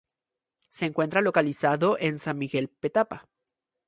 Se 0.69 0.85
encuentra 0.87 1.21
localizado 1.21 1.95
en 1.99 2.17
San 2.17 2.35
Miguel 2.39 2.69
Petapa. 2.69 3.29